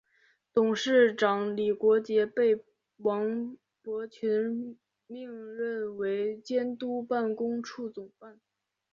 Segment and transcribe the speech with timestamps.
[0.51, 2.59] 董事长李国杰被
[2.97, 4.35] 王伯群
[5.05, 8.41] 任命为监督办公处总办。